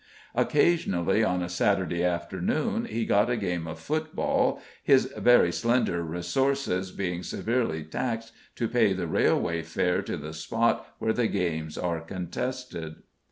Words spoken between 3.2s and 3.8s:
a game of